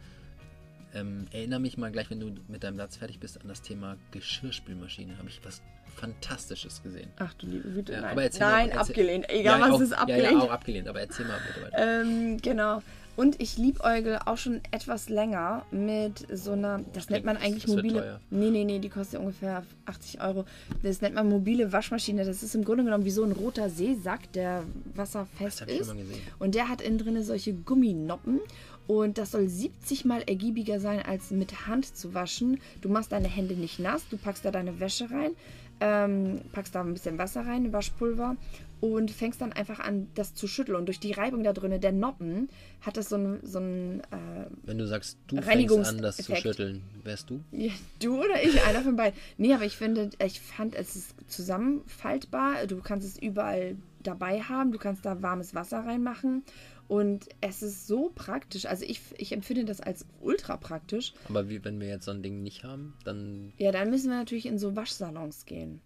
[0.96, 3.98] Ähm, erinnere mich mal gleich, wenn du mit deinem Satz fertig bist, an das Thema
[4.12, 5.18] Geschirrspülmaschine.
[5.18, 5.62] Habe ich was
[5.96, 7.10] Fantastisches gesehen.
[7.20, 8.12] Ach du liebe Güte, Ja, nein.
[8.12, 9.26] aber erzähl Nein, mal, erzähl- abgelehnt.
[9.30, 10.24] Egal, ja, was auch, ist abgelehnt.
[10.26, 12.02] Ja, ja, auch abgelehnt, aber erzähl mal bitte weiter.
[12.02, 12.82] Ähm, genau.
[13.16, 17.76] Und ich liebäugel auch schon etwas länger mit so einer, das nennt man eigentlich das
[17.76, 18.02] wird mobile.
[18.02, 18.20] teuer.
[18.30, 20.44] Nee, nee, nee, die kostet ungefähr 80 Euro.
[20.84, 22.26] Das nennt man mobile Waschmaschine.
[22.26, 24.64] Das ist im Grunde genommen wie so ein roter Seesack, der
[24.96, 25.88] wasserfest Das ist.
[25.88, 26.20] schon mal gesehen.
[26.40, 28.42] Und der hat innen drin solche Gumminoppen.
[28.88, 32.60] Und das soll 70 mal ergiebiger sein, als mit Hand zu waschen.
[32.82, 35.32] Du machst deine Hände nicht nass, du packst da deine Wäsche rein,
[35.80, 38.36] ähm, packst da ein bisschen Wasser rein, Waschpulver
[38.82, 40.78] und fängst dann einfach an, das zu schütteln.
[40.78, 42.50] Und durch die Reibung da drin, der Noppen,
[42.82, 46.36] hat das so ein, so ein äh, Wenn du sagst, du fängst an, das zu
[46.36, 47.42] schütteln, wärst du?
[47.52, 49.20] ja, du oder ich, einer von beiden.
[49.38, 52.68] Nee, aber ich finde, ich fand, es ist zusammenfaltbar.
[52.68, 53.76] Du kannst es überall
[54.08, 54.72] dabei haben.
[54.72, 56.44] Du kannst da warmes Wasser reinmachen.
[56.88, 58.66] Und es ist so praktisch.
[58.68, 61.14] Also ich, ich empfinde das als ultra praktisch.
[61.30, 64.18] Aber wie, wenn wir jetzt so ein Ding nicht haben, dann Ja, dann müssen wir
[64.18, 65.82] natürlich in so Waschsalons gehen.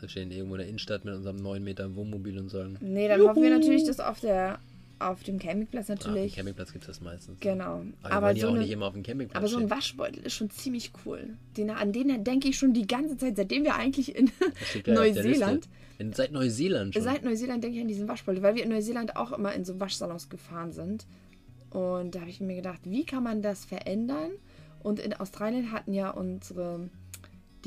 [0.00, 3.20] wir stehen irgendwo in der Innenstadt mit unserem 9 Meter Wohnmobil und sagen, Nee, dann
[3.22, 4.58] hoffen wir natürlich, dass auf der
[5.00, 6.36] auf dem Campingplatz ah, auf dem natürlich.
[6.36, 7.38] Campingplatz gibt es das meistens.
[7.40, 7.82] Genau.
[8.02, 9.70] Aber, Aber ja so auch eine- nicht immer auf dem Campingplatz Aber so ein.
[9.70, 11.36] Waschbeutel ist schon ziemlich cool.
[11.56, 14.30] Den, an den denke ich schon die ganze Zeit, seitdem wir eigentlich in
[14.86, 15.68] Neuseeland.
[15.98, 17.02] In, seit Neuseeland schon.
[17.02, 19.80] Seit Neuseeland denke ich an diesen Waschbeutel, weil wir in Neuseeland auch immer in so
[19.80, 21.06] Waschsalons gefahren sind.
[21.70, 24.30] Und da habe ich mir gedacht, wie kann man das verändern?
[24.82, 26.88] Und in Australien hatten ja unsere,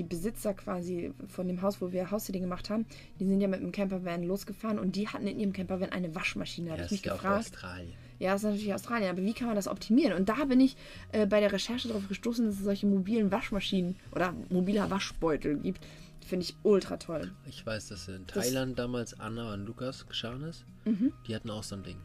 [0.02, 2.86] die Besitzer quasi von dem Haus, wo wir Haussitting gemacht haben,
[3.20, 6.70] die sind ja mit dem Campervan losgefahren und die hatten in ihrem Campervan eine Waschmaschine.
[6.70, 7.40] Ja, das ich mich ist ja auch gefragt.
[7.40, 7.94] Australien.
[8.20, 10.14] Ja, das ist natürlich Australien, aber wie kann man das optimieren?
[10.14, 10.76] Und da bin ich
[11.12, 15.86] äh, bei der Recherche darauf gestoßen, dass es solche mobilen Waschmaschinen oder mobiler Waschbeutel gibt.
[16.26, 17.32] Finde ich ultra toll.
[17.48, 20.66] Ich weiß, dass in Thailand damals Anna und Lukas geschahen ist.
[20.86, 21.14] Mhm.
[21.28, 21.98] Die hatten auch so ein Ding.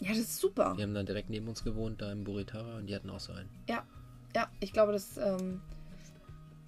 [0.00, 0.74] Ja, das ist super.
[0.76, 3.32] Die haben dann direkt neben uns gewohnt, da im Buritara, und die hatten auch so
[3.32, 3.48] einen.
[3.68, 3.84] Ja,
[4.34, 5.60] ja, ich glaube, das, ähm,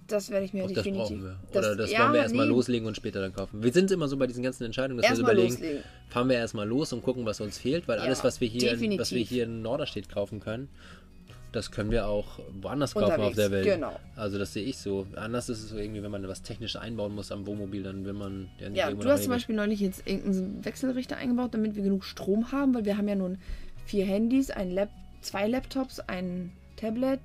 [0.07, 1.21] das werde ich mir Auch das definitiv.
[1.21, 1.57] brauchen wir.
[1.59, 3.63] Oder das, ja, wollen wir erstmal nee, loslegen und später dann kaufen.
[3.63, 5.83] Wir sind immer so bei diesen ganzen Entscheidungen, dass Erstmal wir überlegen, loslegen.
[6.09, 8.71] fahren wir erstmal los und gucken, was uns fehlt, weil Ja, alles, was wir hier,
[8.71, 8.99] definitiv.
[9.01, 10.69] was wir hier in Norderstedt kaufen können,
[11.51, 13.65] das können wir auch woanders kaufen auf Unterwegs, der Welt.
[13.65, 13.97] genau.
[14.17, 15.07] Also das sehe ich so.
[15.15, 18.11] Anders ist es so irgendwie, wenn man was technisch einbauen muss am Wohnmobil, dann will
[18.13, 21.83] man ja nicht Ja, du hast zum Beispiel neulich jetzt irgendeinen Wechselrichter eingebaut, damit wir
[21.83, 23.37] genug Strom haben, weil wir haben ja nun
[23.85, 24.89] vier Handys, ein Lap
[25.21, 27.19] zwei Laptops, ein Tablet,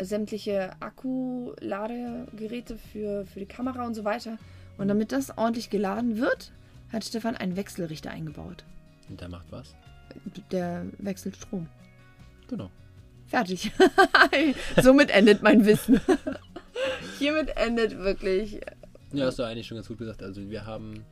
[0.00, 4.38] sämtliche Akku-Ladegeräte für, für die Kamera und so weiter.
[4.78, 6.52] Und damit das ordentlich geladen wird,
[6.92, 8.64] hat Stefan einen Wechselrichter eingebaut.
[9.08, 9.74] Und der macht was?
[10.50, 11.68] Der wechselt Strom.
[12.48, 12.70] Genau.
[13.26, 13.72] Fertig.
[14.82, 16.00] Somit endet mein Wissen.
[17.18, 18.60] Hiermit endet wirklich.
[19.12, 20.22] Ja, hast du eigentlich schon ganz gut gesagt.
[20.22, 21.04] Also wir haben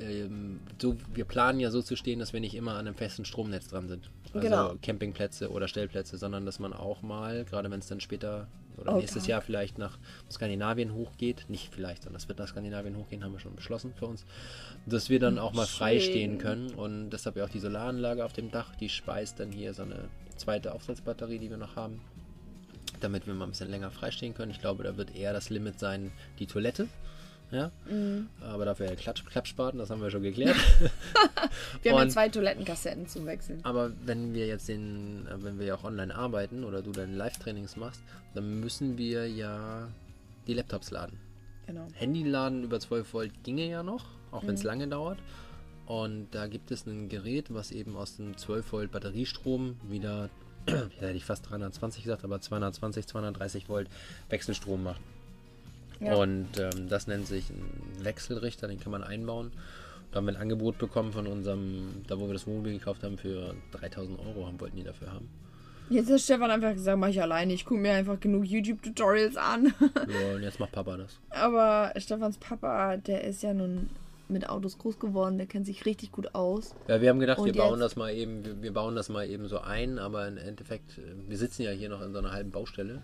[0.00, 3.24] ähm, so, wir planen ja so zu stehen, dass wir nicht immer an einem festen
[3.24, 4.10] Stromnetz dran sind.
[4.32, 4.74] Also Genau.
[4.82, 9.02] Campingplätze oder Stellplätze, sondern dass man auch mal, gerade wenn es dann später oder Autark.
[9.02, 9.98] nächstes Jahr vielleicht nach
[10.30, 14.06] Skandinavien hochgeht, nicht vielleicht, sondern das wird nach Skandinavien hochgehen, haben wir schon beschlossen für
[14.06, 14.24] uns,
[14.86, 16.10] dass wir dann auch mal frei Schön.
[16.10, 19.74] stehen können und deshalb ja auch die Solaranlage auf dem Dach, die speist dann hier
[19.74, 22.00] so eine zweite Aufsatzbatterie, die wir noch haben,
[23.00, 24.50] damit wir mal ein bisschen länger freistehen können.
[24.50, 26.88] Ich glaube, da wird eher das Limit sein, die Toilette.
[27.50, 28.28] Ja, Mhm.
[28.40, 30.56] aber dafür ja Klatsch, Klappspaten, das haben wir schon geklärt.
[31.82, 33.60] Wir haben ja Und- zwei Toilettenkassetten zum Wechseln.
[33.62, 37.14] aber wenn wir jetzt den, äh, wenn wir ja auch online arbeiten oder du deine
[37.14, 38.00] Live-Trainings machst,
[38.34, 39.86] dann müssen wir ja
[40.46, 41.18] die Laptops laden.
[41.66, 41.86] Genau.
[41.94, 44.66] Handy laden über 12 Volt ginge ja noch, auch wenn es Mhm.
[44.66, 45.18] lange dauert.
[45.86, 50.28] Und da gibt es ein Gerät, was eben aus dem 12 Volt Batteriestrom wieder,
[50.68, 53.88] ja, hätte ich fast 320 gesagt, aber 220, 230 Volt
[54.30, 55.00] Wechselstrom macht.
[56.04, 56.14] Ja.
[56.16, 59.52] Und ähm, das nennt sich ein Wechselrichter, den kann man einbauen.
[60.12, 63.18] Da haben wir ein Angebot bekommen von unserem, da wo wir das Wohnmobil gekauft haben,
[63.18, 65.28] für 3000 Euro haben, wollten die dafür haben.
[65.90, 67.52] Jetzt hat Stefan einfach gesagt, mach ich alleine.
[67.52, 69.74] Ich gucke mir einfach genug YouTube-Tutorials an.
[69.80, 71.18] Ja, und jetzt macht Papa das.
[71.30, 73.90] Aber Stefans Papa, der ist ja nun
[74.28, 75.36] mit Autos groß geworden.
[75.36, 76.74] Der kennt sich richtig gut aus.
[76.88, 79.28] Ja, wir haben gedacht, Und wir bauen das mal eben, wir, wir bauen das mal
[79.28, 82.32] eben so ein, aber im Endeffekt, äh, wir sitzen ja hier noch in so einer
[82.32, 83.02] halben Baustelle.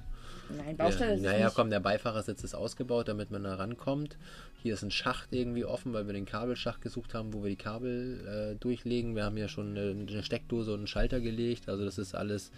[0.57, 4.17] Nein, Baustelle ja, ist Naja, komm, der Beifahrersitz ist ausgebaut, damit man da rankommt.
[4.63, 7.57] Hier ist ein Schacht irgendwie offen, weil wir den Kabelschacht gesucht haben, wo wir die
[7.57, 9.15] Kabel äh, durchlegen.
[9.15, 11.69] Wir haben ja schon eine, eine Steckdose und einen Schalter gelegt.
[11.69, 12.51] Also das ist alles.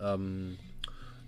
[0.00, 0.58] Ähm,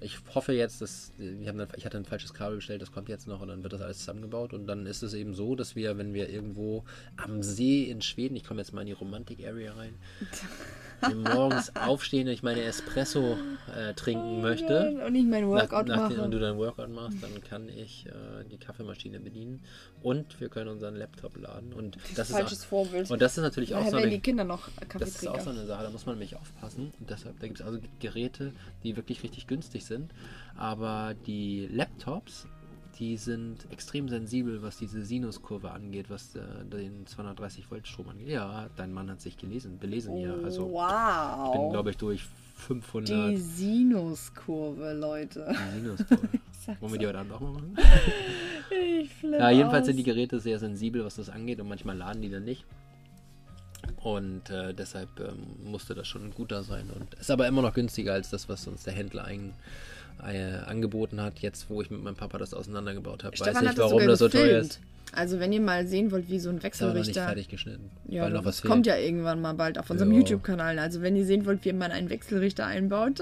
[0.01, 3.41] ich hoffe jetzt, dass dann, ich hatte ein falsches Kabel bestellt, das kommt jetzt noch
[3.41, 4.53] und dann wird das alles zusammengebaut.
[4.53, 6.85] Und dann ist es eben so, dass wir, wenn wir irgendwo
[7.17, 9.95] am See in Schweden, ich komme jetzt mal in die Romantik-Area rein,
[11.15, 13.37] morgens aufstehen und ich meine Espresso
[13.75, 15.03] äh, trinken möchte.
[15.07, 16.31] Und ich mein Nach, Workout nachdem mache.
[16.31, 19.63] du dein Workout machst, dann kann ich äh, die Kaffeemaschine bedienen
[20.03, 21.73] und wir können unseren Laptop laden.
[21.73, 23.11] Und das, ist Falsches auch, Vorbild.
[23.11, 25.41] und das ist natürlich auch Daher so werden eine, die Kinder noch das ist auch
[25.41, 26.93] so eine Sache, da muss man nämlich aufpassen.
[26.99, 28.53] Und deshalb, da gibt es also Geräte,
[28.83, 30.13] die wirklich richtig günstig sind.
[30.57, 32.47] Aber die Laptops
[32.99, 38.29] die sind extrem sensibel, was diese Sinuskurve angeht, was äh, den 230 Volt Strom angeht.
[38.29, 40.39] Ja, dein Mann hat sich gelesen, belesen hier.
[40.45, 41.55] Also wow.
[41.55, 42.25] ich bin, glaube ich, durch
[42.57, 45.47] 500 die Sinuskurve, Leute.
[45.51, 46.29] die Sinuskurve.
[46.81, 47.77] Wollen wir die heute Abend auch mal machen?
[48.71, 49.87] Ich flippe Ja, jedenfalls aus.
[49.89, 52.65] sind die Geräte sehr sensibel, was das angeht und manchmal laden die dann nicht.
[54.05, 56.91] Und äh, deshalb ähm, musste das schon ein guter sein.
[56.95, 59.55] Und ist aber immer noch günstiger als das, was uns der Händler ein,
[60.23, 61.39] äh, angeboten hat.
[61.39, 64.29] Jetzt, wo ich mit meinem Papa das auseinandergebaut habe, weiß ich, das warum das so
[64.29, 64.79] teuer ist.
[65.13, 67.25] Also wenn ihr mal sehen wollt, wie so ein Ist aber noch nicht Wechselrichter...
[67.27, 67.91] fertig geschnitten.
[68.07, 68.99] Ja, noch das was kommt fehlt.
[68.99, 70.19] ja irgendwann mal bald auf unserem Ja.
[70.19, 70.79] YouTube-Kanal.
[70.79, 73.21] Also wenn ihr sehen wollt, wie man einen Wechselrichter einbaut,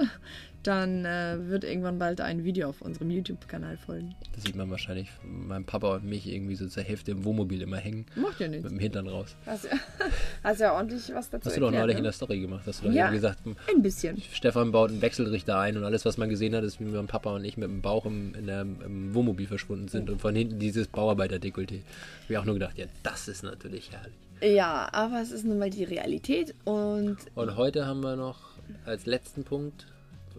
[0.62, 4.14] dann äh, wird irgendwann bald ein Video auf unserem YouTube-Kanal folgen.
[4.34, 7.78] Das sieht man wahrscheinlich meinem Papa und mich irgendwie so zur Hälfte im Wohnmobil immer
[7.78, 8.06] hängen.
[8.14, 8.68] Macht ja Mit nichts.
[8.68, 9.34] dem Hintern raus.
[9.46, 9.70] Hast ja,
[10.44, 12.06] hast ja ordentlich was dazu Hast du doch erklärt, neulich in ne?
[12.08, 12.62] der Story gemacht.
[12.66, 13.10] Hast du doch Ja.
[13.10, 13.40] gesagt,
[13.74, 14.20] Ein bisschen.
[14.32, 17.34] Stefan baut einen Wechselrichter ein und alles, was man gesehen hat, ist, wie mein Papa
[17.34, 20.58] und ich mit dem Bauch im, in der, im Wohnmobil verschwunden sind und von hinten
[20.58, 21.80] dieses Bauarbeiter-Dekolleté.
[22.22, 24.12] Hab ich auch nur gedacht, ja, das ist natürlich herrlich.
[24.56, 28.38] Ja, aber es ist nun mal die Realität und Und heute haben wir noch
[28.86, 29.86] als letzten Punkt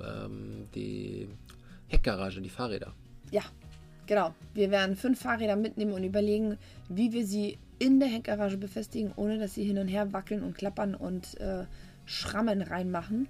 [0.01, 1.27] ähm, die
[1.88, 2.93] Heckgarage, die Fahrräder.
[3.32, 3.41] ja,
[4.08, 4.34] genau.
[4.53, 6.58] Wir werden fünf Fahrräder mitnehmen und überlegen,
[6.89, 10.56] wie wir sie in der Heckgarage befestigen, ohne dass sie hin und her wackeln und
[10.58, 11.65] klappern und äh,
[12.06, 13.27] Schrammen reinmachen.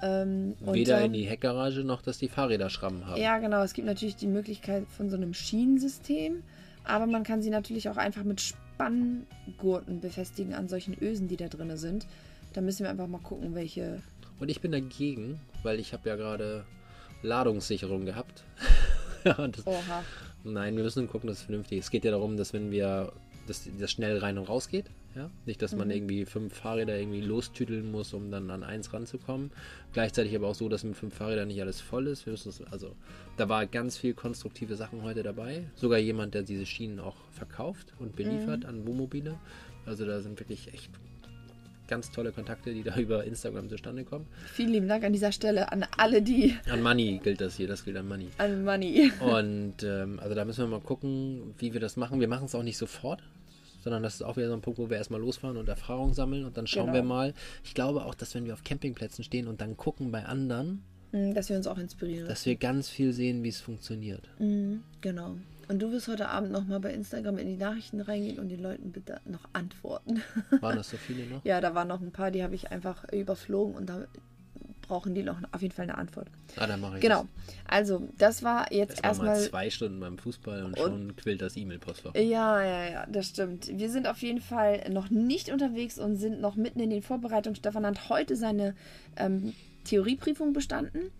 [0.00, 3.20] Ähm, und Weder dann- in die Heckgarage noch, dass die Fahrräder Schrammen haben.
[3.20, 3.62] Ja, genau.
[3.62, 6.42] Es gibt natürlich die Möglichkeit von so einem Schienensystem,
[6.84, 11.48] aber man kann sie natürlich auch einfach mit Spanngurten befestigen an solchen Ösen, die da
[11.48, 12.06] drin sind.
[12.52, 14.00] Da müssen wir einfach mal gucken, welche.
[14.42, 16.64] Und ich bin dagegen, weil ich habe ja gerade
[17.22, 18.42] Ladungssicherung gehabt.
[19.22, 20.02] das, Oha.
[20.42, 21.84] Nein, wir müssen gucken, dass es vernünftig ist.
[21.84, 23.12] Es geht ja darum, dass wenn wir,
[23.46, 24.86] dass das schnell rein und raus geht.
[25.14, 25.30] Ja?
[25.46, 29.52] Nicht, dass man irgendwie fünf Fahrräder irgendwie lostüdeln muss, um dann an eins ranzukommen.
[29.92, 32.26] Gleichzeitig aber auch so, dass mit fünf Fahrrädern nicht alles voll ist.
[32.26, 32.96] Wir müssen also,
[33.36, 35.66] da war ganz viel konstruktive Sachen heute dabei.
[35.76, 39.38] Sogar jemand, der diese Schienen auch verkauft und beliefert an Wohnmobile.
[39.86, 40.90] Also da sind wirklich echt
[41.92, 44.26] ganz tolle Kontakte, die da über Instagram zustande kommen.
[44.54, 47.84] Vielen lieben Dank an dieser Stelle an alle, die An Money gilt das hier, das
[47.84, 48.28] gilt an Money.
[48.38, 49.12] an Money.
[49.20, 52.18] Und ähm, also da müssen wir mal gucken, wie wir das machen.
[52.20, 53.22] Wir machen es auch nicht sofort,
[53.84, 56.44] sondern das ist auch wieder so ein Punkt, wo wir erstmal losfahren und Erfahrung sammeln
[56.46, 56.94] und dann schauen Genau.
[56.94, 57.34] wir mal.
[57.62, 61.48] Ich glaube auch, dass wenn wir auf Campingplätzen stehen und dann gucken bei anderen, Dass
[61.50, 62.26] wir uns auch inspirieren.
[62.26, 64.28] dass wir ganz viel sehen, wie es funktioniert.
[64.38, 65.36] Mm, Genau.
[65.68, 68.90] Und du wirst heute Abend nochmal bei Instagram in die Nachrichten reingehen und den Leuten
[68.92, 70.22] bitte noch antworten.
[70.60, 71.44] Waren das so viele noch?
[71.44, 74.04] ja, da waren noch ein paar, die habe ich einfach überflogen und da
[74.82, 76.26] brauchen die noch auf jeden Fall eine Antwort.
[76.56, 77.26] Ah, dann mache ich Genau.
[77.66, 79.04] Also, das war jetzt das.
[79.04, 79.50] Erstmal mal erstmal.
[79.50, 82.14] zwei Stunden beim Fußball und, schon quillt das E-Mail-Postfach.
[82.16, 83.68] Ja, ja, ja, das stimmt.
[83.68, 87.56] Wir sind auf jeden Fall noch nicht unterwegs und sind noch mitten in den Vorbereitungen.
[87.56, 88.74] Stefan hat heute seine
[89.16, 91.10] ähm, Theorieprüfung bestanden.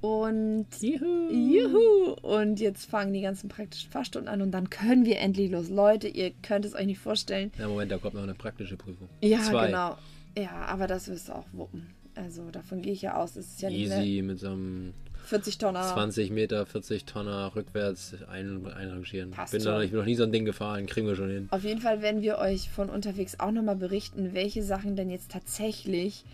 [0.00, 1.30] Und Juhu.
[1.30, 2.12] juhu!
[2.22, 5.68] Und jetzt fangen die ganzen praktischen Fahrstunden an und dann können wir endlich los.
[5.70, 7.50] Leute, ihr könnt es euch nicht vorstellen.
[7.58, 9.08] Ja, Moment, da kommt noch eine praktische Prüfung.
[9.20, 9.66] Ja, Zwei.
[9.66, 9.98] genau.
[10.36, 11.88] Ja, aber das wirst du auch wuppen.
[12.14, 13.36] Also davon gehe ich ja aus.
[13.36, 14.92] Es ist ja nicht mehr Easy mit so einem
[15.24, 15.82] 40 Tonner.
[15.82, 19.32] 20 Meter, 40 Tonner rückwärts ein, einrangieren.
[19.32, 21.48] Passt bin, da ich bin noch nie so ein Ding gefahren, kriegen wir schon hin.
[21.50, 25.30] Auf jeden Fall werden wir euch von unterwegs auch nochmal berichten, welche Sachen denn jetzt
[25.30, 26.24] tatsächlich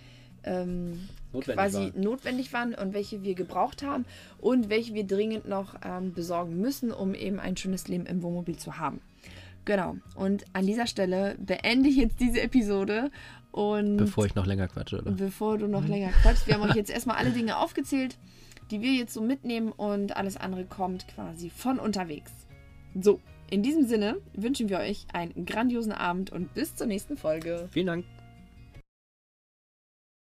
[0.45, 2.01] ähm, Notwendig quasi waren.
[2.01, 4.05] notwendig waren und welche wir gebraucht haben
[4.39, 8.57] und welche wir dringend noch ähm, besorgen müssen, um eben ein schönes Leben im Wohnmobil
[8.57, 9.01] zu haben.
[9.65, 9.97] Genau.
[10.15, 13.11] Und an dieser Stelle beende ich jetzt diese Episode
[13.51, 15.13] und Bevor ich noch länger quatsche, oder?
[15.13, 18.19] bevor du noch länger quatschst, wir haben euch jetzt erstmal alle Dinge aufgezählt,
[18.71, 22.33] die wir jetzt so mitnehmen und alles andere kommt quasi von unterwegs.
[23.01, 27.69] So, in diesem Sinne wünschen wir euch einen grandiosen Abend und bis zur nächsten Folge.
[27.73, 28.05] Vielen Dank.